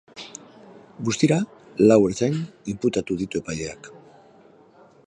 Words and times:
Guztira, 1.09 1.37
lau 1.91 1.99
ertzain 2.07 2.41
inputatu 2.75 3.21
ditu 3.21 3.43
epaileak. 3.45 3.93